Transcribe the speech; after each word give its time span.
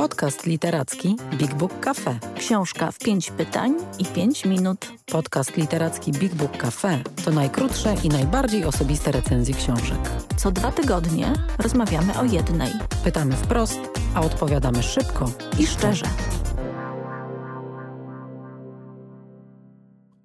Podcast 0.00 0.46
literacki 0.46 1.16
Big 1.38 1.54
Book 1.54 1.80
Cafe. 1.80 2.18
Książka 2.36 2.92
w 2.92 2.98
pięć 2.98 3.30
pytań 3.30 3.74
i 3.98 4.04
pięć 4.04 4.44
minut. 4.44 4.92
Podcast 5.06 5.56
literacki 5.56 6.12
Big 6.12 6.34
Book 6.34 6.56
Cafe 6.56 7.02
to 7.24 7.30
najkrótsze 7.30 7.94
i 8.04 8.08
najbardziej 8.08 8.64
osobiste 8.64 9.12
recenzje 9.12 9.54
książek. 9.54 9.98
Co 10.36 10.50
dwa 10.50 10.72
tygodnie 10.72 11.32
rozmawiamy 11.58 12.18
o 12.18 12.24
jednej. 12.24 12.72
Pytamy 13.04 13.36
wprost, 13.36 13.80
a 14.14 14.20
odpowiadamy 14.20 14.82
szybko 14.82 15.30
I 15.58 15.66
szczerze. 15.66 16.06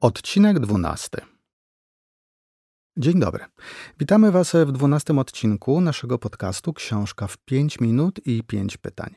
Odcinek 0.02 0.60
12. 0.60 1.35
Dzień 2.98 3.20
dobry. 3.20 3.46
Witamy 4.00 4.32
Was 4.32 4.54
w 4.66 4.72
dwunastym 4.72 5.20
odcinku 5.20 5.82
naszego 5.82 6.20
podcastu 6.20 6.74
Książka 6.74 7.28
w 7.28 7.38
5 7.38 7.80
minut 7.80 8.20
i 8.26 8.44
5 8.44 8.78
pytań. 8.78 9.16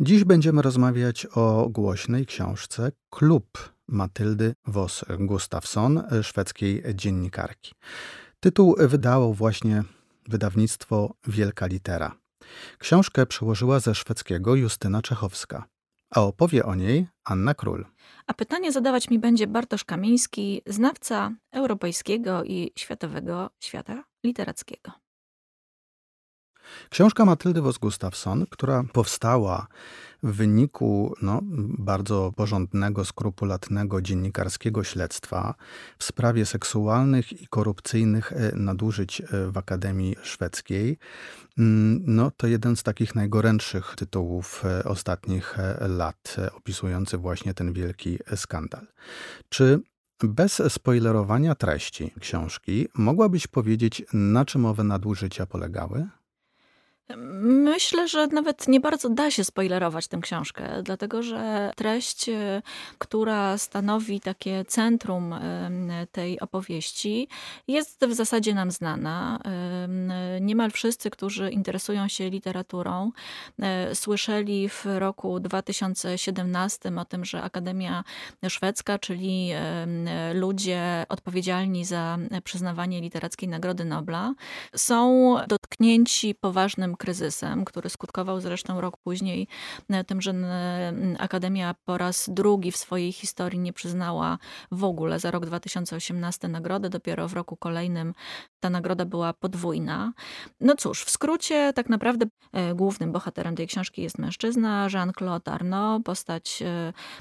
Dziś 0.00 0.24
będziemy 0.24 0.62
rozmawiać 0.62 1.26
o 1.26 1.68
głośnej 1.70 2.26
książce 2.26 2.92
Klub 3.10 3.72
Matyldy 3.88 4.54
Vos 4.66 5.04
Gustafsson, 5.18 6.02
szwedzkiej 6.22 6.82
dziennikarki. 6.94 7.74
Tytuł 8.40 8.76
wydało 8.78 9.34
właśnie 9.34 9.84
wydawnictwo 10.28 11.14
Wielka 11.26 11.66
Litera. 11.66 12.16
Książkę 12.78 13.26
przełożyła 13.26 13.80
ze 13.80 13.94
szwedzkiego 13.94 14.54
Justyna 14.54 15.02
Czechowska, 15.02 15.64
a 16.10 16.20
opowie 16.20 16.64
o 16.64 16.74
niej 16.74 17.06
Anna 17.24 17.54
Król. 17.54 17.86
A 18.26 18.34
pytanie 18.34 18.72
zadawać 18.72 19.10
mi 19.10 19.18
będzie 19.18 19.46
Bartosz 19.46 19.84
Kamiński, 19.84 20.62
znawca 20.66 21.30
europejskiego 21.52 22.44
i 22.44 22.72
światowego 22.76 23.50
świata 23.60 24.04
literackiego. 24.24 24.92
Książka 26.90 27.24
Matyldy 27.24 27.60
Vos 27.60 27.78
Gustafsson, 27.78 28.46
która 28.50 28.84
powstała 28.92 29.66
w 30.22 30.32
wyniku 30.32 31.14
no, 31.22 31.40
bardzo 31.78 32.32
porządnego, 32.36 33.04
skrupulatnego 33.04 34.02
dziennikarskiego 34.02 34.84
śledztwa 34.84 35.54
w 35.98 36.04
sprawie 36.04 36.46
seksualnych 36.46 37.42
i 37.42 37.46
korupcyjnych 37.46 38.32
e, 38.32 38.52
nadużyć 38.54 39.20
e, 39.20 39.24
w 39.50 39.58
Akademii 39.58 40.16
Szwedzkiej, 40.22 40.98
mm, 41.58 42.02
no, 42.06 42.30
to 42.30 42.46
jeden 42.46 42.76
z 42.76 42.82
takich 42.82 43.14
najgorętszych 43.14 43.94
tytułów 43.96 44.64
e, 44.64 44.84
ostatnich 44.84 45.56
lat, 45.80 46.36
opisujący 46.56 47.18
właśnie 47.18 47.54
ten 47.54 47.72
wielki 47.72 48.18
skandal. 48.36 48.86
Czy 49.48 49.80
bez 50.22 50.62
spoilerowania 50.68 51.54
treści 51.54 52.12
książki 52.20 52.88
mogłabyś 52.94 53.46
powiedzieć, 53.46 54.02
na 54.12 54.44
czym 54.44 54.66
owe 54.66 54.84
nadużycia 54.84 55.46
polegały? 55.46 56.08
Myślę, 57.16 58.08
że 58.08 58.26
nawet 58.26 58.68
nie 58.68 58.80
bardzo 58.80 59.08
da 59.08 59.30
się 59.30 59.44
spoilerować 59.44 60.08
tę 60.08 60.18
książkę, 60.18 60.82
dlatego 60.82 61.22
że 61.22 61.70
treść, 61.76 62.28
e, 62.28 62.62
która 62.98 63.58
stanowi 63.58 64.20
takie 64.20 64.64
centrum 64.64 65.34
tej 66.12 66.40
opowieści, 66.40 67.28
jest 67.68 68.06
w 68.06 68.14
zasadzie 68.14 68.54
nam 68.54 68.70
znana. 68.70 69.40
Niemal 70.40 70.70
wszyscy, 70.70 71.10
którzy 71.10 71.50
interesują 71.50 72.08
się 72.08 72.30
literaturą, 72.30 73.12
słyszeli 73.94 74.68
w 74.68 74.86
roku 74.86 75.40
2017 75.40 76.98
o 76.98 77.04
tym, 77.04 77.24
że 77.24 77.42
Akademia 77.42 78.04
Szwedzka, 78.48 78.98
czyli 78.98 79.50
ludzie 80.34 81.06
odpowiedzialni 81.08 81.84
za 81.84 82.18
przyznawanie 82.44 83.00
literackiej 83.00 83.48
Nagrody 83.48 83.84
Nobla, 83.84 84.34
są 84.76 85.36
dotknięci 85.48 86.34
poważnym 86.34 86.96
kryzysem, 87.00 87.64
który 87.64 87.90
skutkował 87.90 88.40
zresztą 88.40 88.80
rok 88.80 88.96
później 88.96 89.48
e, 89.90 90.04
tym, 90.04 90.20
że 90.20 90.34
Akademia 91.18 91.74
po 91.84 91.98
raz 91.98 92.30
drugi 92.32 92.72
w 92.72 92.76
swojej 92.76 93.12
historii 93.12 93.58
nie 93.58 93.72
przyznała 93.72 94.38
w 94.72 94.84
ogóle 94.84 95.18
za 95.18 95.30
rok 95.30 95.46
2018 95.46 96.48
nagrody. 96.48 96.88
Dopiero 96.88 97.28
w 97.28 97.32
roku 97.32 97.56
kolejnym 97.56 98.14
ta 98.60 98.70
nagroda 98.70 99.04
była 99.04 99.32
podwójna. 99.32 100.12
No 100.60 100.76
cóż, 100.76 101.04
w 101.04 101.10
skrócie 101.10 101.72
tak 101.72 101.88
naprawdę 101.88 102.26
e, 102.52 102.74
głównym 102.74 103.12
bohaterem 103.12 103.56
tej 103.56 103.66
książki 103.66 104.02
jest 104.02 104.18
mężczyzna 104.18 104.88
Jean-Claude 104.92 105.52
Arnaud, 105.52 106.04
postać 106.04 106.62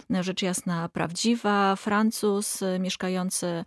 e, 0.09 0.23
rzecz 0.23 0.41
jasna 0.41 0.89
prawdziwa, 0.89 1.75
Francuz 1.75 2.59
mieszkający 2.79 3.65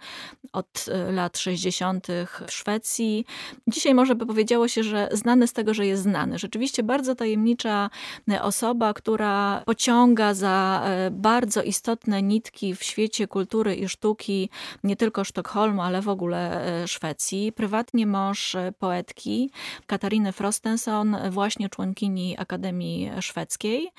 od 0.52 0.86
lat 1.10 1.38
60. 1.38 2.06
w 2.46 2.52
Szwecji. 2.52 3.24
Dzisiaj 3.68 3.94
może 3.94 4.14
by 4.14 4.26
powiedziało 4.26 4.68
się, 4.68 4.82
że 4.82 5.08
znany 5.12 5.46
z 5.46 5.52
tego, 5.52 5.74
że 5.74 5.86
jest 5.86 6.01
znany. 6.02 6.38
Rzeczywiście 6.38 6.82
bardzo 6.82 7.14
tajemnicza 7.14 7.90
e, 8.30 8.42
osoba, 8.42 8.94
która 8.94 9.62
pociąga 9.66 10.34
za 10.34 10.82
e, 10.84 11.10
bardzo 11.10 11.62
istotne 11.62 12.22
nitki 12.22 12.74
w 12.74 12.82
świecie 12.82 13.28
kultury 13.28 13.74
i 13.74 13.88
sztuki, 13.88 14.50
nie 14.84 14.96
tylko 14.96 15.24
Sztokholmu, 15.24 15.82
ale 15.82 16.02
w 16.02 16.08
ogóle 16.08 16.66
e, 16.82 16.88
Szwecji. 16.88 17.52
Prywatnie 17.52 18.06
mąż 18.06 18.56
poetki 18.78 19.50
Katariny 19.86 20.32
Frostenson, 20.32 21.16
właśnie 21.30 21.68
członkini 21.68 22.38
Akademii 22.38 23.10
Szwedzkiej, 23.20 23.90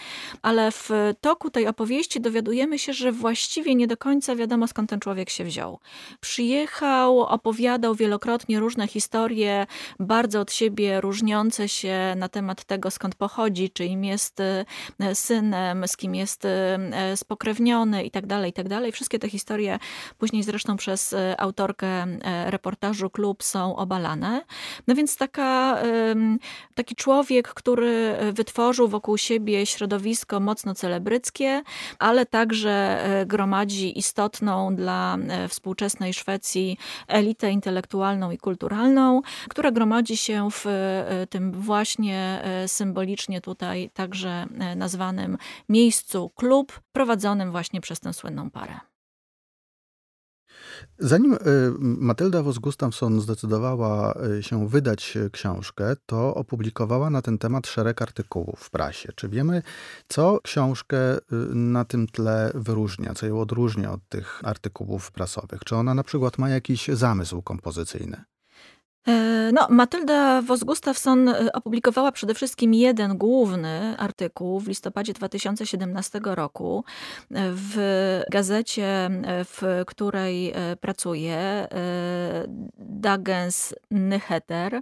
ale 0.41 0.71
w 0.71 0.89
toku 1.21 1.49
tej 1.49 1.67
opowieści 1.67 2.21
dowiadujemy 2.21 2.79
się, 2.79 2.93
że 2.93 3.11
właściwie 3.11 3.75
nie 3.75 3.87
do 3.87 3.97
końca 3.97 4.35
wiadomo 4.35 4.67
skąd 4.67 4.89
ten 4.89 4.99
człowiek 4.99 5.29
się 5.29 5.43
wziął. 5.43 5.79
Przyjechał, 6.19 7.19
opowiadał 7.19 7.95
wielokrotnie 7.95 8.59
różne 8.59 8.87
historie, 8.87 9.67
bardzo 9.99 10.39
od 10.39 10.53
siebie 10.53 11.01
różniące 11.01 11.69
się 11.69 11.82
na 12.16 12.29
temat 12.29 12.63
tego, 12.63 12.91
skąd 12.91 13.16
pochodzi, 13.16 13.69
czy 13.69 13.85
im 13.85 14.03
jest 14.03 14.39
e, 14.39 14.66
synem, 15.13 15.88
z 15.88 15.97
kim 15.97 16.16
jest 16.16 16.45
e, 16.45 17.17
spokrewniony 17.17 18.03
i 18.03 18.11
tak 18.11 18.25
dalej, 18.25 18.53
tak 18.53 18.67
dalej. 18.67 18.91
Wszystkie 18.91 19.19
te 19.19 19.29
historie 19.29 19.79
później 20.17 20.44
zresztą 20.44 20.77
przez 20.77 21.16
autorkę 21.38 22.05
reportażu 22.45 23.09
Klub 23.09 23.44
są 23.44 23.75
obalane. 23.75 24.41
No 24.88 24.95
więc 24.95 25.17
taka, 25.17 25.77
taki 26.75 26.95
człowiek, 26.95 27.47
który 27.47 28.15
wytworzył 28.33 28.88
wokół 28.88 29.17
siebie 29.17 29.65
środowisko 29.65 30.39
mocno 30.39 30.75
celebryckie, 30.75 31.61
ale 32.00 32.25
także 32.25 33.03
gromadzi 33.25 34.00
istotną 34.00 34.75
dla 34.75 35.17
współczesnej 35.50 36.13
Szwecji 36.13 36.77
elitę 37.07 37.51
intelektualną 37.51 38.31
i 38.31 38.38
kulturalną, 38.38 39.21
która 39.50 39.71
gromadzi 39.71 40.17
się 40.17 40.50
w 40.51 40.65
tym 41.29 41.51
właśnie 41.51 41.72
właśnie 41.73 42.41
e, 42.44 42.67
symbolicznie 42.67 43.41
tutaj 43.41 43.89
także 43.94 44.47
e, 44.59 44.75
nazwanym 44.75 45.38
miejscu 45.69 46.29
klub, 46.29 46.81
prowadzonym 46.91 47.51
właśnie 47.51 47.81
przez 47.81 48.00
tę 48.00 48.13
słynną 48.13 48.51
parę. 48.51 48.79
Zanim 51.00 51.33
e, 51.33 51.38
Matylda 51.79 52.44
Vos 52.44 52.59
Gustafsson 52.59 53.22
zdecydowała 53.22 54.13
się 54.41 54.67
wydać 54.67 55.17
książkę, 55.31 55.95
to 56.06 56.35
opublikowała 56.35 57.09
na 57.09 57.22
ten 57.22 57.38
temat 57.38 57.67
szereg 57.67 58.01
artykułów 58.01 58.59
w 58.59 58.69
prasie. 58.69 59.09
Czy 59.16 59.29
wiemy, 59.29 59.62
co 60.07 60.39
książkę 60.44 60.97
na 61.53 61.85
tym 61.85 62.07
tle 62.07 62.51
wyróżnia, 62.56 63.13
co 63.13 63.25
ją 63.25 63.39
odróżnia 63.39 63.91
od 63.91 64.01
tych 64.09 64.41
artykułów 64.44 65.12
prasowych? 65.12 65.63
Czy 65.63 65.75
ona 65.75 65.94
na 65.94 66.03
przykład 66.03 66.38
ma 66.38 66.50
jakiś 66.50 66.88
zamysł 66.88 67.41
kompozycyjny? 67.41 68.32
E, 69.07 69.51
no, 69.53 69.67
Matylda 69.69 70.41
Vos-Gustafsson 70.41 71.29
e, 71.29 71.53
opublikowała 71.53 72.11
przede 72.11 72.33
wszystkim 72.33 72.73
jeden 72.73 73.17
główny 73.17 73.95
artykuł 73.97 74.59
w 74.59 74.67
listopadzie 74.67 75.13
2017 75.13 76.19
roku 76.23 76.83
e, 77.31 77.51
w 77.51 77.77
gazecie, 78.31 79.09
w 79.45 79.83
której 79.87 80.53
pracuje, 80.81 81.67
Dagens 82.77 83.75
Nyheter, 83.91 84.81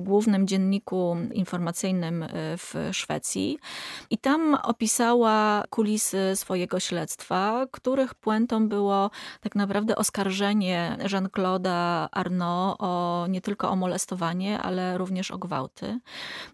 głównym 0.00 0.46
dzienniku 0.46 1.16
informacyjnym 1.32 2.24
w 2.34 2.88
Szwecji. 2.92 3.58
I 4.10 4.18
tam 4.18 4.54
opisała 4.62 5.64
kulisy 5.70 6.32
swojego 6.34 6.80
śledztwa, 6.80 7.66
których 7.70 8.14
puentą 8.14 8.68
było 8.68 9.10
tak 9.40 9.54
naprawdę 9.54 9.96
oskarżenie 9.96 10.96
Jean-Claude'a 11.10 12.08
Arnaud 12.12 12.76
o 12.78 13.26
nie 13.28 13.40
tylko 13.48 13.70
o 13.70 13.76
molestowanie, 13.76 14.58
ale 14.58 14.98
również 14.98 15.30
o 15.30 15.38
gwałty. 15.38 16.00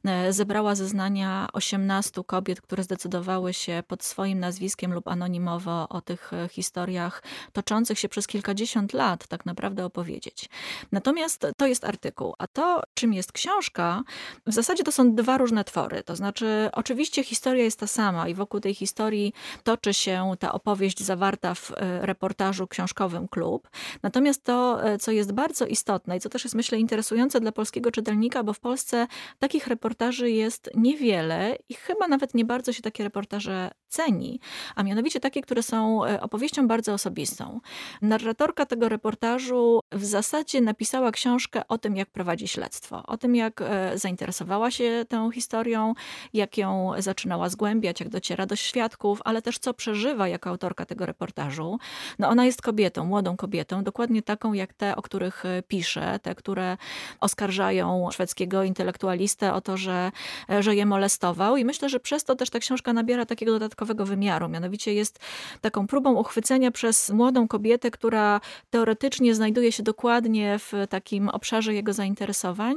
E, 0.05 0.33
zebrała 0.33 0.75
zeznania 0.75 1.49
18 1.53 2.25
kobiet, 2.27 2.61
które 2.61 2.83
zdecydowały 2.83 3.55
się 3.55 3.83
pod 3.89 4.05
swoim 4.05 4.41
nazwiskiem 4.41 4.93
lub 4.93 5.09
anonimowo 5.09 5.89
o 5.89 6.01
tych 6.01 6.33
e, 6.33 6.49
historiach 6.49 7.23
toczących 7.53 7.99
się 7.99 8.09
przez 8.09 8.27
kilkadziesiąt 8.27 8.93
lat 8.93 9.27
tak 9.27 9.47
naprawdę 9.47 9.85
opowiedzieć. 9.85 10.49
Natomiast 10.93 11.47
to 11.57 11.67
jest 11.67 11.85
artykuł, 11.85 12.35
a 12.39 12.47
to, 12.47 12.83
czym 12.95 13.13
jest 13.13 13.33
książka, 13.33 14.03
w 14.47 14.53
zasadzie 14.53 14.85
to 14.85 14.93
są 14.93 15.15
dwa 15.15 15.39
różne 15.39 15.65
twory. 15.65 16.03
To 16.03 16.17
znaczy, 16.17 16.71
oczywiście 16.73 17.25
historia 17.25 17.65
jest 17.65 17.81
ta 17.81 17.87
sama 17.87 18.29
i 18.29 18.35
wokół 18.35 18.61
tej 18.61 18.75
historii 18.75 19.33
toczy 19.65 19.95
się 19.95 20.33
ta 20.39 20.53
opowieść 20.53 21.03
zawarta 21.03 21.55
w 21.55 21.71
e, 21.71 22.07
reportażu 22.07 22.67
książkowym 22.67 23.29
Klub. 23.29 23.69
Natomiast 24.03 24.45
to, 24.45 24.81
co 25.01 25.13
jest 25.13 25.33
bardzo 25.33 25.67
istotne 25.67 26.17
i 26.17 26.21
co 26.21 26.29
też 26.29 26.45
jest 26.45 26.55
myślę 26.55 26.79
interesujące 26.85 27.41
dla 27.41 27.53
polskiego 27.53 27.91
czytelnika, 27.91 28.43
bo 28.45 28.53
w 28.53 28.61
Polsce 28.61 29.07
takich 29.39 29.67
reportaży 29.67 30.31
jest 30.31 30.71
niewiele 30.75 31.57
i 31.69 31.75
chyba 31.75 32.09
nawet 32.09 32.35
nie 32.35 32.45
bardzo 32.45 32.73
się 32.73 32.83
takie 32.83 33.05
reportaże 33.05 33.71
ceni, 33.95 34.41
a 34.75 34.83
mianowicie 34.83 35.21
takie, 35.21 35.43
które 35.43 35.63
są 35.63 36.05
e, 36.05 36.21
opowieścią 36.21 36.69
bardzo 36.69 36.93
osobistą. 36.93 37.61
Narratorka 38.03 38.67
tego 38.67 38.89
reportażu 38.89 39.81
w 39.93 40.05
zasadzie 40.05 40.61
napisała 40.61 41.11
książkę 41.11 41.63
o 41.69 41.79
tym, 41.79 41.97
jak 41.97 42.11
prowadzi 42.11 42.49
śledztwo, 42.49 43.03
o 43.07 43.17
tym, 43.17 43.35
jak 43.37 43.61
e, 43.61 43.99
zainteresowała 43.99 44.71
się 44.71 45.05
tą 45.09 45.31
historią, 45.31 45.95
jak 46.33 46.59
ją 46.59 46.93
zaczynała 46.99 47.49
zgłębiać, 47.49 48.01
jak 48.01 48.09
dociera 48.09 48.47
do 48.47 48.57
świadków, 48.57 49.21
ale 49.25 49.43
też 49.43 49.59
co 49.59 49.75
przeżywa 49.75 50.29
jako 50.29 50.51
autorka 50.51 50.87
tego 50.87 51.07
reportażu. 51.07 51.79
No 52.19 52.29
ona 52.29 52.45
jest 52.45 52.63
kobietą, 52.63 53.05
młodą 53.05 53.37
kobietą, 53.37 53.85
dokładnie 53.85 54.23
taką 54.23 54.53
jak 54.53 54.73
te, 54.75 54.97
o 54.97 55.03
których 55.03 55.45
e, 55.45 55.63
pisze, 55.63 56.19
te, 56.23 56.35
które 56.35 56.74
oskarżają 57.21 58.09
szwedzkiego 58.13 58.65
intelektualistę 58.65 59.53
o 59.55 59.61
to, 59.61 59.77
że, 59.77 60.13
że 60.61 60.75
je 60.75 60.87
molestował 60.87 61.57
i 61.57 61.65
myślę, 61.65 61.89
że 61.89 62.01
przez 62.01 62.25
to 62.25 62.37
też 62.37 62.51
ta 62.51 62.59
książka 62.59 62.93
nabiera 62.93 63.27
takiego 63.27 63.53
dodatkowego 63.53 63.75
dodatkowego 63.75 64.07
wymiaru. 64.07 64.49
Mianowicie 64.49 64.95
jest 64.95 65.19
taką 65.61 65.87
próbą 65.87 66.15
uchwycenia 66.15 66.71
przez 66.71 67.11
młodą 67.11 67.49
kobietę, 67.49 67.91
która 67.91 68.41
teoretycznie 68.71 69.35
znajduje 69.35 69.73
się 69.73 69.83
dokładnie 69.83 70.59
w 70.59 70.73
takim 70.89 71.29
obszarze 71.29 71.75
jego 71.75 71.93
zainteresowań, 71.93 72.75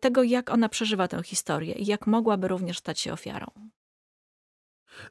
tego 0.00 0.22
jak 0.22 0.50
ona 0.50 0.68
przeżywa 0.68 1.08
tę 1.08 1.22
historię 1.22 1.74
i 1.74 1.86
jak 1.86 2.06
mogłaby 2.06 2.48
również 2.48 2.78
stać 2.78 3.00
się 3.00 3.12
ofiarą. 3.12 3.46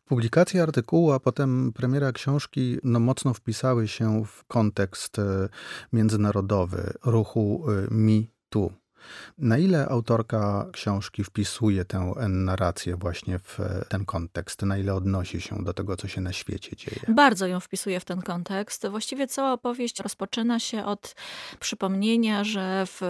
Publikacja 0.05 0.63
artykułu, 0.63 1.11
a 1.11 1.19
potem 1.19 1.73
premiera 1.73 2.11
książki 2.11 2.77
no, 2.83 2.99
mocno 2.99 3.33
wpisały 3.33 3.87
się 3.87 4.25
w 4.25 4.43
kontekst 4.43 5.19
e, 5.19 5.49
międzynarodowy 5.93 6.93
ruchu 7.05 7.65
e, 7.69 7.87
Too. 8.49 8.71
Na 9.37 9.57
ile 9.57 9.89
autorka 9.89 10.65
książki 10.71 11.23
wpisuje 11.23 11.85
tę 11.85 12.13
narrację 12.29 12.95
właśnie 12.95 13.39
w 13.39 13.59
ten 13.89 14.05
kontekst? 14.05 14.61
Na 14.61 14.77
ile 14.77 14.95
odnosi 14.95 15.41
się 15.41 15.63
do 15.63 15.73
tego, 15.73 15.97
co 15.97 16.07
się 16.07 16.21
na 16.21 16.33
świecie 16.33 16.75
dzieje? 16.75 17.01
Bardzo 17.07 17.47
ją 17.47 17.59
wpisuje 17.59 17.99
w 17.99 18.05
ten 18.05 18.21
kontekst. 18.21 18.87
Właściwie 18.87 19.27
cała 19.27 19.53
opowieść 19.53 19.99
rozpoczyna 19.99 20.59
się 20.59 20.85
od 20.85 21.15
przypomnienia, 21.59 22.43
że 22.43 22.83
w 22.85 23.01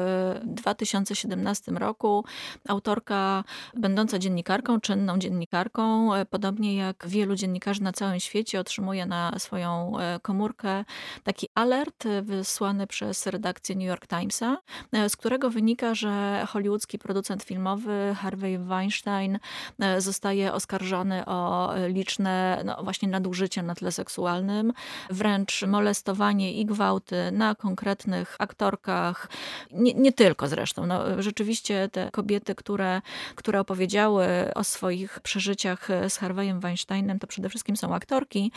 2017 0.45 1.71
roku 1.71 2.25
autorka, 2.67 3.43
będąca 3.77 4.19
dziennikarką, 4.19 4.79
czynną 4.81 5.17
dziennikarką, 5.17 6.09
podobnie 6.29 6.75
jak 6.75 7.07
wielu 7.07 7.35
dziennikarzy 7.35 7.83
na 7.83 7.93
całym 7.93 8.19
świecie, 8.19 8.59
otrzymuje 8.59 9.05
na 9.05 9.39
swoją 9.39 9.99
e, 9.99 10.19
komórkę 10.19 10.85
taki 11.23 11.47
alert 11.55 12.03
wysłany 12.21 12.87
przez 12.87 13.27
redakcję 13.27 13.75
New 13.75 13.87
York 13.87 14.07
Timesa, 14.07 14.57
e, 14.91 15.09
z 15.09 15.15
którego 15.15 15.49
wynika, 15.49 15.78
wynika, 15.79 15.95
że 15.95 16.45
hollywoodzki 16.47 16.99
producent 16.99 17.43
filmowy 17.43 18.15
Harvey 18.21 18.57
Weinstein 18.57 19.39
e, 19.79 20.01
zostaje 20.01 20.53
oskarżony 20.53 21.25
o 21.25 21.73
liczne 21.87 22.61
no 22.65 22.83
właśnie 22.83 23.07
nadużycia 23.07 23.63
na 23.63 23.75
tle 23.75 23.91
seksualnym, 23.91 24.73
wręcz 25.09 25.63
molestowanie 25.67 26.53
i 26.53 26.65
gwałty 26.65 27.31
na 27.31 27.55
konkretnych 27.55 28.35
aktorkach, 28.39 29.29
nie, 29.71 29.93
nie 29.93 30.11
tylko 30.11 30.47
zresztą. 30.47 30.85
No, 30.85 31.21
rzeczywiście 31.21 31.89
te 31.91 32.11
kobiety, 32.11 32.55
które, 32.55 33.01
które 33.35 33.59
opowiedziały 33.59 34.27
o 34.55 34.63
swoich 34.63 35.19
przeżyciach 35.19 35.87
z 36.09 36.17
Harveyem 36.17 36.59
Weinsteinem, 36.59 37.19
to 37.19 37.27
przede 37.27 37.49
wszystkim 37.49 37.77
są 37.77 37.95
aktorki, 37.95 38.51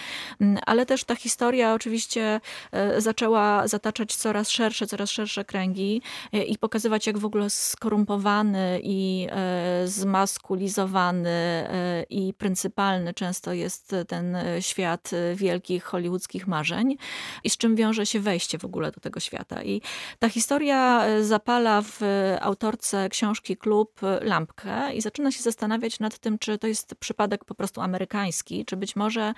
ale 0.66 0.86
też 0.86 1.04
ta 1.04 1.16
historia 1.16 1.74
oczywiście 1.74 2.40
e, 2.72 3.00
zaczęła 3.00 3.69
zataczać 3.69 4.16
coraz 4.16 4.48
szersze, 4.50 4.86
coraz 4.86 5.10
szersze 5.10 5.44
kręgi 5.44 6.02
e, 6.32 6.42
i 6.42 6.58
pokazywać, 6.58 7.12
jak 7.12 7.19
w 7.19 7.25
ogóle 7.25 7.50
skorumpowany 7.50 8.81
i 8.82 9.26
e, 9.31 9.82
zmaskulizowany 9.88 11.31
e, 11.31 12.03
i 12.11 12.35
pryncypalny 12.35 13.14
często 13.14 13.53
jest 13.53 13.94
ten 14.09 14.37
świat 14.61 15.11
wielkich 15.35 15.85
hollywoodzkich 15.85 16.47
marzeń 16.47 16.97
i 17.44 17.50
z 17.50 17.56
czym 17.56 17.76
wiąże 17.76 18.06
się 18.06 18.20
wejście 18.20 18.59
w 18.59 18.64
ogóle 18.64 18.91
do 18.91 19.00
tego 19.00 19.20
świata. 19.20 19.62
I 19.62 19.82
ta 20.19 20.29
historia 20.29 21.05
e, 21.05 21.25
zapala 21.25 21.82
w 21.82 22.00
autorce 22.41 23.09
książki 23.09 23.56
Klub 23.56 24.00
lampkę 24.20 24.94
i 24.94 25.00
zaczyna 25.00 25.32
się 25.32 25.43
zastanawiać 25.43 26.00
nad 26.00 26.19
tym, 26.19 26.38
czy 26.38 26.58
to 26.58 26.67
jest 26.67 26.94
przypadek 26.94 27.44
po 27.44 27.55
prostu 27.55 27.81
amerykański, 27.81 28.65
czy 28.65 28.76
być 28.76 28.97
może 28.97 29.35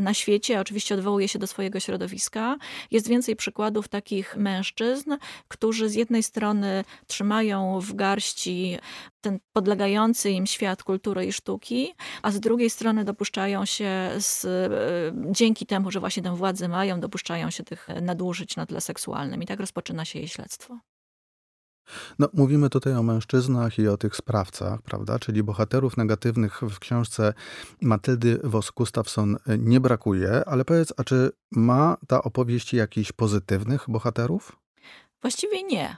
na 0.00 0.14
świecie, 0.14 0.60
oczywiście 0.60 0.94
odwołuje 0.94 1.28
się 1.28 1.38
do 1.38 1.46
swojego 1.46 1.80
środowiska, 1.80 2.56
jest 2.90 3.08
więcej 3.08 3.36
przykładów 3.36 3.88
takich 3.88 4.36
mężczyzn, 4.36 5.16
którzy 5.48 5.88
z 5.88 5.94
jednej 5.94 6.22
strony 6.22 6.84
trzymają 7.14 7.80
w 7.80 7.94
garści 7.94 8.78
ten 9.20 9.38
podlegający 9.52 10.30
im 10.30 10.46
świat 10.46 10.82
kultury 10.82 11.26
i 11.26 11.32
sztuki, 11.32 11.94
a 12.22 12.30
z 12.30 12.40
drugiej 12.40 12.70
strony 12.70 13.04
dopuszczają 13.04 13.64
się 13.64 14.10
z, 14.18 14.44
e, 14.44 15.32
dzięki 15.32 15.66
temu, 15.66 15.90
że 15.90 16.00
właśnie 16.00 16.22
tę 16.22 16.36
władzę 16.36 16.68
mają, 16.68 17.00
dopuszczają 17.00 17.50
się 17.50 17.64
tych 17.64 17.88
nadużyć 18.02 18.56
na 18.56 18.66
tle 18.66 18.80
seksualnym. 18.80 19.42
I 19.42 19.46
tak 19.46 19.60
rozpoczyna 19.60 20.04
się 20.04 20.18
jej 20.18 20.28
śledztwo. 20.28 20.78
No, 22.18 22.28
mówimy 22.32 22.70
tutaj 22.70 22.94
o 22.94 23.02
mężczyznach 23.02 23.78
i 23.78 23.88
o 23.88 23.96
tych 23.96 24.16
sprawcach, 24.16 24.82
prawda? 24.82 25.18
Czyli 25.18 25.42
bohaterów 25.42 25.96
negatywnych 25.96 26.60
w 26.60 26.78
książce 26.78 27.34
Matyldy 27.82 28.40
Vos-Gustafsson 28.44 29.36
nie 29.58 29.80
brakuje, 29.80 30.42
ale 30.46 30.64
powiedz, 30.64 30.92
a 30.96 31.04
czy 31.04 31.30
ma 31.50 31.96
ta 32.08 32.22
opowieść 32.22 32.74
jakichś 32.74 33.12
pozytywnych 33.12 33.84
bohaterów? 33.88 34.56
Właściwie 35.22 35.62
nie. 35.62 35.96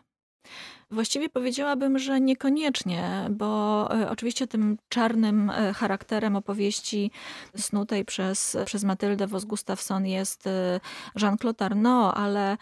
Właściwie 0.90 1.28
powiedziałabym, 1.28 1.98
że 1.98 2.20
niekoniecznie, 2.20 3.26
bo 3.30 3.88
e, 3.94 4.10
oczywiście 4.10 4.46
tym 4.46 4.78
czarnym 4.88 5.50
e, 5.50 5.72
charakterem 5.72 6.36
opowieści 6.36 7.10
snutej 7.56 8.04
przez, 8.04 8.56
przez 8.66 8.84
Matyldę 8.84 9.26
Vos-Gustafsson 9.26 10.06
jest 10.06 10.46
e, 10.46 10.80
Jean-Claude 11.22 11.64
Arnaud, 11.64 12.16
ale 12.16 12.56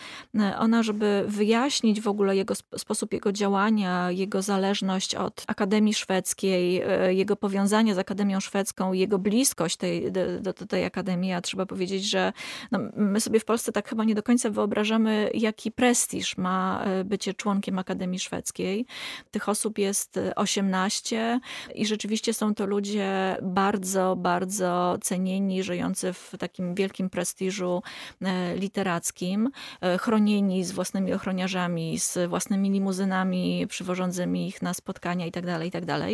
ona, 0.59 0.83
żeby 0.83 1.25
wyjaśnić 1.27 2.01
w 2.01 2.09
ogóle 2.09 2.37
jego 2.37 2.55
sposób 2.55 3.13
jego 3.13 3.33
działania, 3.33 4.11
jego 4.11 4.43
zależność 4.43 5.15
od 5.15 5.45
Akademii 5.47 5.95
Szwedzkiej, 5.95 6.83
jego 7.09 7.37
powiązanie 7.37 7.95
z 7.95 7.99
Akademią 7.99 8.41
Szwedzką, 8.41 8.93
jego 8.93 9.19
bliskość 9.19 9.77
tej, 9.77 10.13
do, 10.13 10.53
do 10.53 10.67
tej 10.67 10.85
Akademii, 10.85 11.33
a 11.33 11.41
trzeba 11.41 11.67
powiedzieć, 11.67 12.11
że 12.11 12.33
no, 12.73 12.79
my 12.97 13.21
sobie 13.21 13.41
w 13.41 13.45
Polsce 13.45 13.73
tak 13.73 13.89
chyba 13.89 14.05
nie 14.05 14.15
do 14.15 14.23
końca 14.23 14.51
wyobrażamy, 14.51 15.31
jaki 15.35 15.73
prestiż 15.73 16.37
ma 16.37 16.85
bycie 17.05 17.35
członkiem 17.35 17.79
Akademii 17.79 18.14
Akademii 18.15 18.21
Szwedzkiej. 18.21 18.87
Tych 19.31 19.49
osób 19.49 19.79
jest 19.79 20.21
18 20.37 21.41
i 21.75 21.87
rzeczywiście 21.87 22.35
są 22.35 22.55
to 22.55 22.67
ludzie 22.67 23.37
bardzo, 23.43 24.17
bardzo 24.17 24.99
cenieni, 25.03 25.63
żyjący 25.63 26.13
w 26.13 26.33
takim 26.39 26.75
wielkim 26.75 27.11
prestiżu 27.11 27.83
e, 28.23 28.57
literackim, 28.57 29.51
e, 29.81 29.99
chronieni 29.99 30.65
z 30.65 30.73
własnymi 30.73 31.13
ochroniarzami, 31.13 31.99
z 31.99 32.29
własnymi 32.29 32.71
limuzynami 32.71 33.67
przywożącymi 33.69 34.49
ich 34.49 34.63
na 34.63 34.75
spotkania 34.75 35.27
itd., 35.27 35.53
tak 35.53 35.65
itd. 35.65 35.87
Tak 35.87 36.11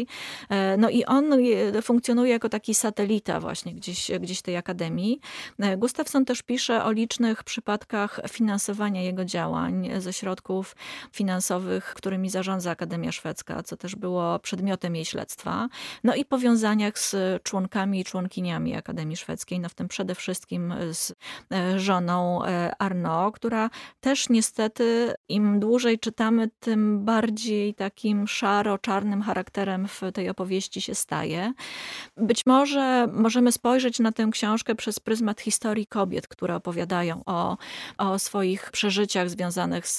no 0.78 0.90
i 0.90 1.04
on 1.04 1.24
funkcjonuje 1.82 2.32
jako 2.32 2.48
taki 2.48 2.74
satelita 2.74 3.40
właśnie 3.40 3.74
gdzieś, 3.74 4.10
gdzieś 4.20 4.42
tej 4.42 4.56
akademii. 4.56 5.20
Gustafsson 5.76 6.24
też 6.24 6.42
pisze 6.42 6.84
o 6.84 6.92
licznych 6.92 7.44
przypadkach 7.44 8.20
finansowania 8.30 9.02
jego 9.02 9.24
działań 9.24 9.90
ze 9.98 10.12
środków 10.12 10.76
finansowych 11.12 11.89
którymi 11.94 12.30
zarządza 12.30 12.70
Akademia 12.70 13.12
Szwedzka, 13.12 13.62
co 13.62 13.76
też 13.76 13.96
było 13.96 14.38
przedmiotem 14.38 14.96
jej 14.96 15.04
śledztwa. 15.04 15.68
No 16.04 16.14
i 16.14 16.24
powiązaniach 16.24 16.98
z 16.98 17.42
członkami 17.42 18.00
i 18.00 18.04
członkiniami 18.04 18.76
Akademii 18.76 19.16
Szwedzkiej, 19.16 19.60
no 19.60 19.68
w 19.68 19.74
tym 19.74 19.88
przede 19.88 20.14
wszystkim 20.14 20.74
z 20.92 21.14
e, 21.52 21.80
żoną 21.80 22.44
e, 22.44 22.74
Arno, 22.78 23.32
która 23.32 23.70
też 24.00 24.28
niestety 24.28 25.14
im 25.28 25.60
dłużej 25.60 25.98
czytamy, 25.98 26.50
tym 26.60 27.04
bardziej 27.04 27.74
takim 27.74 28.28
szaro-czarnym 28.28 29.22
charakterem 29.22 29.88
w 29.88 30.00
tej 30.14 30.28
opowieści 30.28 30.80
się 30.80 30.94
staje. 30.94 31.52
Być 32.16 32.46
może 32.46 33.08
możemy 33.12 33.52
spojrzeć 33.52 33.98
na 33.98 34.12
tę 34.12 34.28
książkę 34.32 34.74
przez 34.74 35.00
pryzmat 35.00 35.40
historii 35.40 35.86
kobiet, 35.86 36.28
które 36.28 36.54
opowiadają 36.54 37.22
o, 37.26 37.56
o 37.98 38.18
swoich 38.18 38.70
przeżyciach 38.70 39.30
związanych 39.30 39.88
z, 39.88 39.98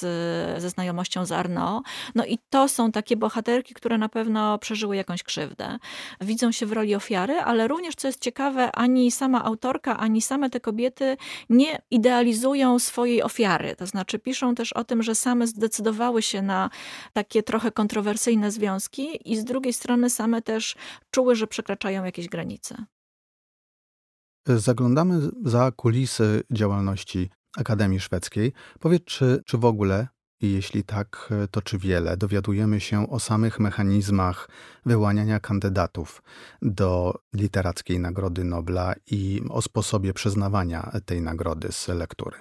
ze 0.62 0.70
znajomością 0.70 1.26
z 1.26 1.32
Arno, 1.32 1.81
no 2.16 2.26
i 2.26 2.38
to 2.50 2.68
są 2.68 2.92
takie 2.92 3.18
bohaterki, 3.18 3.74
które 3.74 3.98
na 3.98 4.10
pewno 4.10 4.58
przeżyły 4.58 4.96
jakąś 4.96 5.24
krzywdę. 5.24 5.78
Widzą 6.22 6.52
się 6.52 6.66
w 6.66 6.72
roli 6.72 6.96
ofiary, 6.96 7.34
ale 7.40 7.68
również, 7.68 7.96
co 7.96 8.08
jest 8.08 8.22
ciekawe, 8.22 8.72
ani 8.72 9.12
sama 9.12 9.44
autorka, 9.44 9.98
ani 9.98 10.22
same 10.22 10.50
te 10.50 10.60
kobiety 10.60 11.18
nie 11.50 11.82
idealizują 11.92 12.80
swojej 12.80 13.24
ofiary. 13.24 13.76
To 13.76 13.86
znaczy 13.86 14.20
piszą 14.20 14.56
też 14.56 14.74
o 14.74 14.84
tym, 14.84 15.04
że 15.04 15.16
same 15.16 15.48
zdecydowały 15.48 16.22
się 16.22 16.42
na 16.42 16.70
takie 17.14 17.44
trochę 17.44 17.72
kontrowersyjne 17.72 18.52
związki 18.52 19.32
i 19.32 19.38
z 19.38 19.44
drugiej 19.44 19.74
strony 19.74 20.10
same 20.10 20.42
też 20.42 20.76
czuły, 21.12 21.36
że 21.36 21.48
przekraczają 21.48 22.06
jakieś 22.06 22.28
granice. 22.28 22.86
Zaglądamy 24.48 25.30
za 25.46 25.72
kulisy 25.72 26.44
działalności 26.52 27.30
Akademii 27.58 28.00
Szwedzkiej. 28.00 28.54
Powiedz, 28.80 29.04
czy, 29.04 29.44
czy 29.46 29.58
w 29.58 29.66
ogóle 29.66 30.08
I 30.42 30.52
jeśli 30.52 30.84
tak, 30.84 31.30
to 31.52 31.62
czy 31.62 31.78
wiele? 31.78 32.18
Dowiadujemy 32.18 32.80
się 32.80 33.10
o 33.10 33.20
samych 33.20 33.60
mechanizmach 33.60 34.50
wyłaniania 34.86 35.40
kandydatów 35.40 36.24
do 36.62 37.20
Literackiej 37.34 38.00
Nagrody 38.00 38.44
Nobla 38.44 38.94
i 39.08 39.42
o 39.50 39.62
sposobie 39.62 40.14
przyznawania 40.14 40.92
tej 41.06 41.22
nagrody 41.22 41.72
z 41.72 41.88
lektury 41.88 42.38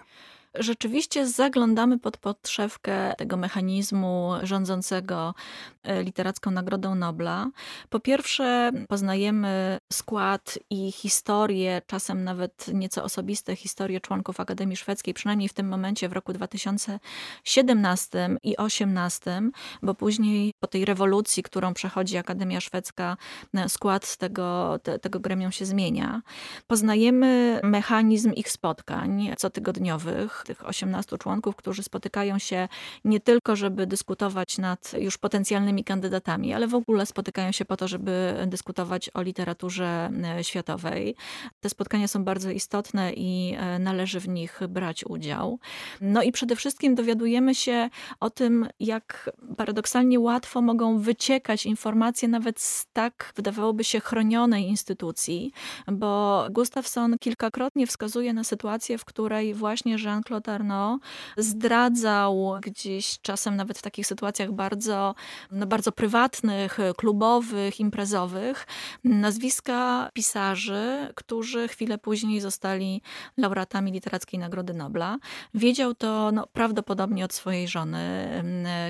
rzeczywiście 0.55 1.27
zaglądamy 1.27 1.99
pod 1.99 2.17
podszewkę 2.17 3.15
tego 3.19 3.37
mechanizmu 3.37 4.33
rządzącego 4.43 5.35
e, 5.83 6.03
Literacką 6.03 6.51
Nagrodą 6.51 6.95
Nobla. 6.95 7.51
Po 7.89 8.01
pierwsze, 8.01 8.71
poznajemy 8.89 9.79
skład 9.93 10.59
i 10.71 10.93
historię, 10.93 11.83
czasem 11.87 12.25
nawet 12.25 12.67
nieco 12.75 13.05
osobiste 13.05 13.57
historie 13.57 14.01
członków 14.01 14.41
Akademii 14.41 14.77
Szwedzkiej, 14.77 15.15
przynajmniej 15.15 15.49
w 15.49 15.53
tym 15.53 15.69
momencie 15.69 16.09
w 16.09 16.13
roku 16.13 16.33
2017 16.33 18.37
i 18.43 18.55
2018, 18.55 19.43
bo 19.83 19.95
później 19.95 20.53
po 20.61 20.67
tej 20.67 20.85
rewolucji, 20.85 21.43
którą 21.43 21.75
przechodzi 21.75 22.17
Akademia 22.17 22.61
Szwedzka, 22.61 23.17
e, 23.55 23.69
skład 23.69 24.17
tego, 24.17 24.79
te, 24.83 24.99
tego 24.99 25.21
gremium 25.21 25.53
się 25.53 25.65
zmienia. 25.65 26.23
Poznajemy 26.67 27.61
mechanizm 27.63 28.33
ich 28.33 28.51
spotkań 28.51 29.35
cotygodniowych, 29.39 30.40
tych 30.45 30.69
18 30.69 31.19
członków, 31.19 31.57
którzy 31.57 31.83
spotykają 31.83 32.39
się 32.39 32.69
nie 33.05 33.21
tylko, 33.21 33.57
żeby 33.57 33.87
dyskutować 33.87 34.59
nad 34.59 34.93
już 34.99 35.19
potencjalnymi 35.19 35.85
kandydatami, 35.85 36.55
ale 36.55 36.67
w 36.69 36.75
ogóle 36.75 37.07
spotykają 37.07 37.53
się 37.53 37.65
po 37.65 37.77
to, 37.77 37.89
żeby 37.89 38.45
dyskutować 38.47 39.11
o 39.15 39.23
literaturze 39.23 40.11
e, 40.39 40.45
światowej. 40.45 41.17
Te 41.61 41.69
spotkania 41.69 42.09
są 42.09 42.25
bardzo 42.25 42.51
istotne 42.51 43.13
i 43.13 43.55
e, 43.59 43.79
należy 43.79 44.21
w 44.21 44.29
nich 44.29 44.61
brać 44.69 45.05
udział. 45.05 45.59
No 46.01 46.23
i 46.23 46.33
przede 46.33 46.57
wszystkim 46.57 46.95
dowiadujemy 46.95 47.55
się 47.55 47.91
o 48.21 48.31
tym, 48.31 48.69
jak 48.81 49.31
paradoksalnie 49.57 50.21
łatwo 50.21 50.63
mogą 50.63 50.99
wyciekać 50.99 51.67
informacje 51.67 52.29
nawet 52.29 52.61
z 52.61 52.87
tak, 52.93 53.33
wydawałoby 53.37 53.85
się, 53.85 54.01
chronionej 54.01 54.65
instytucji, 54.65 55.53
bo 55.93 56.47
Gustafsson 56.51 57.19
kilkakrotnie 57.19 57.87
wskazuje 57.87 58.33
na 58.33 58.45
sytuację, 58.45 58.99
w 58.99 59.05
której 59.05 59.55
właśnie 59.55 59.97
Jean 60.05 60.23
Jean-Claude 60.31 60.53
Arnaud 60.53 61.03
zdradzał 61.37 62.59
gdzieś 62.63 63.21
czasem 63.21 63.57
nawet 63.57 63.79
w 63.79 63.83
takich 63.83 64.07
sytuacjach 64.07 64.53
bardzo, 64.53 65.15
no 65.51 65.67
bardzo 65.67 65.93
prywatnych, 65.93 66.79
klubowych, 66.97 67.81
imprezowych 67.81 68.67
nazwiska 69.05 70.11
pisarzy, 70.15 71.13
którzy 71.15 71.69
chwilę 71.69 71.99
później 71.99 72.41
zostali 72.41 73.03
laureatami 73.37 73.93
Literackiej 73.93 74.41
Nagrody 74.41 74.75
Nobla. 74.75 75.19
Wiedział 75.55 75.95
to 75.95 76.33
no, 76.33 76.47
prawdopodobnie 76.47 77.25
od 77.25 77.33
swojej 77.33 77.69
żony 77.69 78.01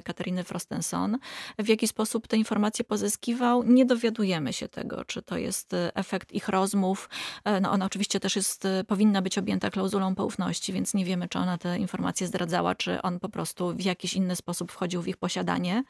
Katariny 0.04 0.44
Frostenson. 0.44 1.18
W 1.59 1.68
jaki 1.68 1.88
sposób 1.88 2.28
te 2.28 2.37
informacje 2.37 2.85
pozyskiwał, 2.85 3.62
nie 3.62 3.87
dowiadujemy 3.87 4.52
się 4.52 4.68
tego, 4.68 5.04
czy 5.04 5.23
to 5.23 5.38
jest 5.38 5.73
efekt 5.94 6.32
ich 6.32 6.49
rozmów. 6.49 7.09
E, 7.44 7.61
no, 7.61 7.70
ona 7.70 7.85
oczywiście 7.85 8.20
też 8.20 8.37
jest, 8.37 8.66
powinna 8.87 9.23
być 9.23 9.38
objęta 9.38 9.70
klauzulą 9.70 10.14
poufności, 10.14 10.73
więc 10.73 10.94
nie 10.94 11.04
wiemy, 11.04 11.28
czy 11.30 11.38
ona 11.38 11.58
te 11.58 11.78
informacje 11.78 12.26
zdradzała, 12.26 12.75
czy 12.75 13.02
on 13.02 13.20
po 13.20 13.28
prostu 13.28 13.75
w 13.75 13.82
jakiś 13.82 14.14
inny 14.14 14.37
sposób 14.37 14.72
wchodził 14.72 15.02
w 15.02 15.08
ich 15.08 15.16
posiadanie. 15.16 15.84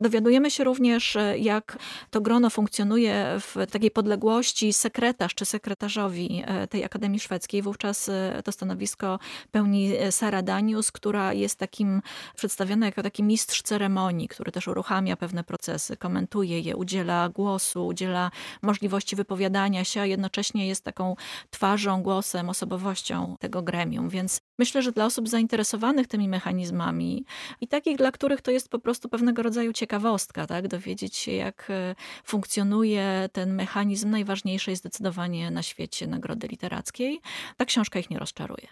Dowiadujemy 0.00 0.50
się 0.50 0.64
również, 0.64 1.16
jak 1.38 1.78
to 2.10 2.20
grono 2.20 2.50
funkcjonuje 2.50 3.36
w 3.40 3.56
takiej 3.70 3.90
podległości 3.90 4.72
sekretarz 4.72 5.34
czy 5.34 5.44
sekretarzowi 5.44 6.42
e, 6.46 6.66
tej 6.66 6.84
Akademii 6.84 7.20
Szwedzkiej. 7.20 7.62
Wówczas 7.62 8.08
e, 8.08 8.42
to 8.44 8.52
stanowisko 8.52 9.18
pełni 9.50 9.96
e, 9.96 10.12
Sara 10.12 10.42
Danius, 10.42 10.92
która 10.92 11.32
jest 11.32 11.58
takim 11.58 12.02
przedstawiona 12.36 12.86
jako 12.86 13.02
taki 13.02 13.22
mistrz 13.22 13.62
ceremonii, 13.62 14.28
który 14.28 14.52
też 14.52 14.68
uruchamia 14.68 15.16
pewne 15.16 15.44
procesy, 15.44 15.96
komentuje 15.96 16.60
je, 16.60 16.76
udziela 16.76 17.28
głosu, 17.28 17.86
udziela 17.86 18.30
możliwości 18.62 19.16
wypowiadania 19.16 19.84
się, 19.84 20.00
a 20.00 20.06
jednocześnie 20.06 20.68
jest 20.68 20.84
taką 20.84 21.16
twarzą, 21.50 22.02
głosem, 22.02 22.48
osobowością 22.48 23.36
tego 23.40 23.62
gremium. 23.62 24.08
Więc 24.08 24.40
myślę, 24.58 24.81
że 24.82 24.92
dla 24.92 25.04
osób 25.04 25.28
zainteresowanych 25.28 26.06
tymi 26.06 26.28
mechanizmami 26.28 27.24
i 27.60 27.68
takich, 27.68 27.96
dla 27.96 28.12
których 28.12 28.40
to 28.40 28.50
jest 28.50 28.68
po 28.68 28.78
prostu 28.78 29.08
pewnego 29.08 29.42
rodzaju 29.42 29.72
ciekawostka, 29.72 30.46
tak? 30.46 30.68
dowiedzieć 30.68 31.16
się, 31.16 31.32
jak 31.32 31.66
e, 31.70 31.94
funkcjonuje 32.24 33.28
ten 33.32 33.54
mechanizm 33.54 34.10
najważniejszej 34.10 34.76
zdecydowanie 34.76 35.50
na 35.50 35.62
świecie 35.62 36.06
nagrody 36.06 36.48
literackiej, 36.48 37.20
ta 37.56 37.64
książka 37.64 37.98
ich 37.98 38.10
nie 38.10 38.18
rozczaruje. 38.18 38.68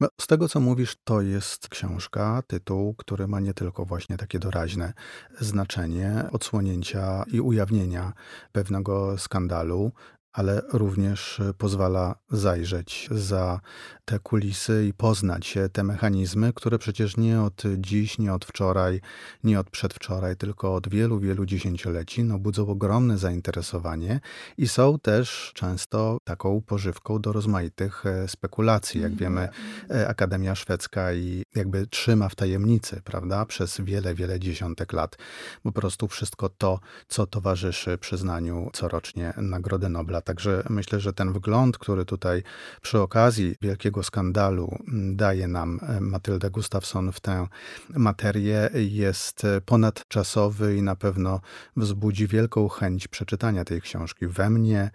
No, 0.00 0.08
z 0.20 0.26
tego, 0.26 0.48
co 0.48 0.60
mówisz, 0.60 0.96
to 1.04 1.20
jest 1.20 1.68
książka, 1.68 2.42
tytuł, 2.46 2.94
który 2.94 3.26
ma 3.26 3.40
nie 3.40 3.54
tylko 3.54 3.84
właśnie 3.84 4.16
takie 4.16 4.38
doraźne 4.38 4.92
znaczenie 5.40 6.24
odsłonięcia 6.32 7.24
i 7.32 7.40
ujawnienia 7.40 8.12
pewnego 8.52 9.18
skandalu, 9.18 9.92
ale 10.32 10.62
również 10.72 11.40
pozwala 11.58 12.14
zajrzeć 12.30 13.08
za 13.10 13.60
te 14.04 14.18
kulisy 14.18 14.86
i 14.88 14.94
poznać 14.94 15.58
te 15.72 15.84
mechanizmy, 15.84 16.52
które 16.52 16.78
przecież 16.78 17.16
nie 17.16 17.42
od 17.42 17.62
dziś, 17.78 18.18
nie 18.18 18.34
od 18.34 18.44
wczoraj, 18.44 19.00
nie 19.44 19.60
od 19.60 19.70
przedwczoraj, 19.70 20.36
tylko 20.36 20.74
od 20.74 20.88
wielu, 20.88 21.18
wielu 21.18 21.46
dziesięcioleci 21.46 22.24
no, 22.24 22.38
budzą 22.38 22.68
ogromne 22.68 23.18
zainteresowanie 23.18 24.20
i 24.58 24.68
są 24.68 24.98
też 24.98 25.52
często 25.54 26.18
taką 26.24 26.60
pożywką 26.60 27.20
do 27.20 27.32
rozmaitych 27.32 28.06
e, 28.06 28.28
spekulacji. 28.28 29.00
Jak 29.00 29.14
wiemy, 29.14 29.48
e, 29.90 30.08
Akademia 30.08 30.54
Szwedzka 30.54 31.12
i 31.12 31.42
jakby 31.54 31.86
trzyma 31.86 32.28
w 32.28 32.34
tajemnicy, 32.34 33.00
prawda, 33.04 33.46
przez 33.46 33.80
wiele, 33.80 34.14
wiele 34.14 34.40
dziesiątek 34.40 34.92
lat 34.92 35.16
po 35.62 35.72
prostu 35.72 36.08
wszystko 36.08 36.48
to, 36.48 36.80
co 37.08 37.26
towarzyszy 37.26 37.98
przyznaniu 37.98 38.70
corocznie 38.72 39.32
Nagrody 39.36 39.88
Nobla. 39.88 40.19
Także 40.20 40.62
myślę, 40.70 41.00
że 41.00 41.12
ten 41.12 41.32
wgląd, 41.32 41.78
który 41.78 42.04
tutaj 42.04 42.42
przy 42.82 43.00
okazji 43.00 43.54
wielkiego 43.60 44.02
skandalu 44.02 44.78
daje 45.12 45.48
nam 45.48 45.80
e, 45.82 46.00
Matylda 46.00 46.50
Gustafsson 46.50 47.12
w 47.12 47.20
tę 47.20 47.46
materię, 47.88 48.70
jest 48.74 49.46
ponadczasowy 49.66 50.76
i 50.76 50.82
na 50.82 50.96
pewno 50.96 51.40
wzbudzi 51.76 52.26
wielką 52.26 52.68
chęć 52.68 53.08
przeczytania 53.08 53.64
tej 53.64 53.80
książki. 53.80 54.26
We 54.26 54.50
mnie 54.50 54.90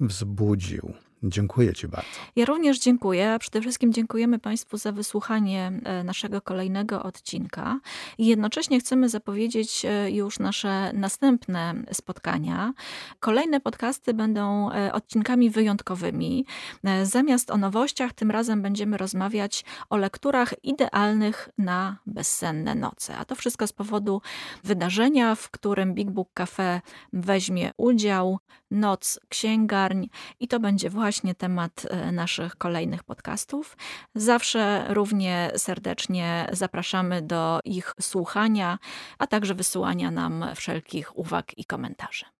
wzbudził. 0.00 0.94
Dziękuję 1.22 1.72
Ci 1.72 1.88
bardzo. 1.88 2.08
Ja 2.36 2.44
również 2.44 2.78
dziękuję. 2.78 3.36
Przede 3.40 3.60
wszystkim 3.60 3.92
dziękujemy 3.92 4.38
Państwu 4.38 4.76
za 4.76 4.92
wysłuchanie 4.92 5.72
e, 5.84 6.04
naszego 6.04 6.40
kolejnego 6.40 7.02
odcinka. 7.02 7.80
I 8.18 8.26
jednocześnie 8.26 8.80
chcemy 8.80 9.08
zapowiedzieć 9.08 9.84
e, 9.84 10.10
już 10.10 10.38
nasze 10.38 10.92
następne 10.92 11.74
spotkania. 11.92 12.72
Kolejne 13.20 13.60
podcasty 13.60 14.14
będą 14.14 14.72
e, 14.72 14.92
odcinkami 14.92 15.50
wyjątkowymi. 15.50 16.46
Zamiast 17.02 17.50
o 17.50 17.56
nowościach, 17.56 18.12
tym 18.12 18.30
razem 18.30 18.62
będziemy 18.62 18.96
rozmawiać 18.96 19.64
o 19.90 19.96
lekturach 19.96 20.54
idealnych 20.62 21.48
na 21.58 21.96
bezsenne 22.06 22.74
noce. 22.74 23.16
A 23.16 23.24
to 23.24 23.34
wszystko 23.34 23.66
z 23.66 23.72
powodu 23.72 24.22
wydarzenia, 24.64 25.34
w 25.34 25.50
którym 25.50 25.94
Big 25.94 26.10
Book 26.10 26.28
Cafe 26.34 26.80
weźmie 27.12 27.70
udział. 27.76 28.38
Noc 28.70 29.20
księgarń 29.28 30.06
i 30.40 30.48
to 30.48 30.60
będzie 30.60 30.90
właśnie 30.90 31.34
temat 31.34 31.86
e, 31.90 32.12
naszych 32.12 32.56
kolejnych 32.56 33.04
podcastów. 33.04 33.76
Zawsze 34.14 34.86
równie 34.88 35.50
serdecznie 35.56 36.46
zapraszamy 36.52 37.22
do 37.22 37.60
ich 37.64 37.94
słuchania, 38.00 38.78
a 39.18 39.26
także 39.26 39.54
wysyłania 39.54 40.10
nam 40.10 40.44
wszelkich 40.54 41.18
uwag 41.18 41.58
i 41.58 41.64
komentarzy. 41.64 42.39